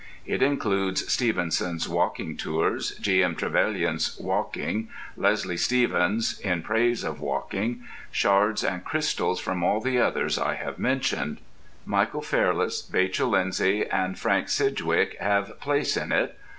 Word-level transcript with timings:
It 0.25 0.41
includes 0.41 1.07
Stevenson's 1.13 1.87
"Walking 1.87 2.35
Tours," 2.35 2.97
G.M. 2.99 3.35
Trevelyan's 3.35 4.17
"Walking," 4.19 4.89
Leslie 5.15 5.55
Stephen's 5.57 6.39
"In 6.39 6.63
Praise 6.63 7.03
of 7.03 7.21
Walking," 7.21 7.83
shards 8.11 8.63
and 8.63 8.83
crystals 8.83 9.39
from 9.39 9.63
all 9.63 9.79
the 9.79 9.99
others 9.99 10.39
I 10.39 10.55
have 10.55 10.79
mentioned. 10.79 11.37
Michael 11.85 12.23
Fairless, 12.23 12.81
Vachel 12.89 13.29
Lindsay, 13.29 13.85
and 13.91 14.17
Frank 14.17 14.49
Sidgwick 14.49 15.17
have 15.19 15.59
place 15.59 15.95
in 15.95 16.11
it. 16.11 16.35